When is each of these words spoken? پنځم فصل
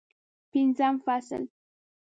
پنځم 0.51 0.95
فصل 1.05 1.43